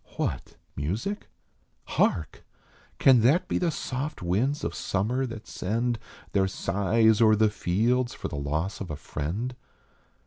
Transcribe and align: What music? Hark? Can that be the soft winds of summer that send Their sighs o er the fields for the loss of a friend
What 0.17 0.55
music? 0.75 1.27
Hark? 1.83 2.43
Can 2.97 3.21
that 3.21 3.47
be 3.47 3.59
the 3.59 3.69
soft 3.69 4.23
winds 4.23 4.63
of 4.63 4.73
summer 4.73 5.27
that 5.27 5.45
send 5.45 5.99
Their 6.31 6.47
sighs 6.47 7.21
o 7.21 7.27
er 7.27 7.35
the 7.35 7.51
fields 7.51 8.15
for 8.15 8.27
the 8.27 8.35
loss 8.35 8.81
of 8.81 8.89
a 8.89 8.95
friend 8.95 9.55